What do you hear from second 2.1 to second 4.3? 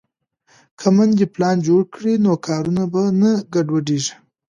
نو کارونه به نه ګډوډېږي.